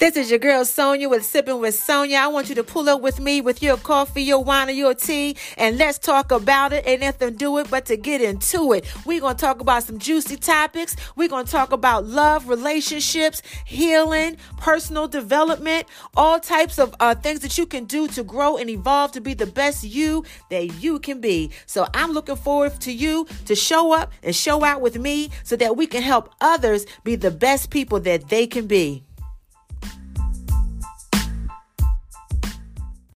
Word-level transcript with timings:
This 0.00 0.16
is 0.16 0.28
your 0.28 0.40
girl 0.40 0.64
Sonja 0.64 1.08
with 1.08 1.24
Sipping 1.24 1.60
with 1.60 1.76
Sonja. 1.76 2.16
I 2.16 2.26
want 2.26 2.48
you 2.48 2.56
to 2.56 2.64
pull 2.64 2.88
up 2.88 3.00
with 3.00 3.20
me 3.20 3.40
with 3.40 3.62
your 3.62 3.76
coffee, 3.76 4.24
your 4.24 4.42
wine, 4.42 4.68
or 4.68 4.72
your 4.72 4.92
tea, 4.92 5.36
and 5.56 5.78
let's 5.78 6.00
talk 6.00 6.32
about 6.32 6.72
it. 6.72 6.84
Ain't 6.84 7.02
nothing 7.02 7.30
to 7.30 7.34
do 7.34 7.58
it 7.58 7.70
but 7.70 7.86
to 7.86 7.96
get 7.96 8.20
into 8.20 8.72
it. 8.72 8.92
We're 9.06 9.20
going 9.20 9.36
to 9.36 9.40
talk 9.40 9.60
about 9.60 9.84
some 9.84 10.00
juicy 10.00 10.34
topics. 10.34 10.96
We're 11.14 11.28
going 11.28 11.44
to 11.44 11.50
talk 11.50 11.70
about 11.70 12.06
love, 12.06 12.48
relationships, 12.48 13.40
healing, 13.64 14.36
personal 14.56 15.06
development, 15.06 15.86
all 16.16 16.40
types 16.40 16.80
of 16.80 16.92
uh, 16.98 17.14
things 17.14 17.38
that 17.40 17.56
you 17.56 17.64
can 17.64 17.84
do 17.84 18.08
to 18.08 18.24
grow 18.24 18.56
and 18.56 18.68
evolve 18.68 19.12
to 19.12 19.20
be 19.20 19.32
the 19.32 19.46
best 19.46 19.84
you 19.84 20.24
that 20.50 20.82
you 20.82 20.98
can 20.98 21.20
be. 21.20 21.52
So 21.66 21.86
I'm 21.94 22.10
looking 22.10 22.36
forward 22.36 22.80
to 22.80 22.92
you 22.92 23.28
to 23.44 23.54
show 23.54 23.92
up 23.92 24.10
and 24.24 24.34
show 24.34 24.64
out 24.64 24.80
with 24.80 24.98
me 24.98 25.30
so 25.44 25.54
that 25.54 25.76
we 25.76 25.86
can 25.86 26.02
help 26.02 26.34
others 26.40 26.84
be 27.04 27.14
the 27.14 27.30
best 27.30 27.70
people 27.70 28.00
that 28.00 28.28
they 28.28 28.48
can 28.48 28.66
be. 28.66 29.04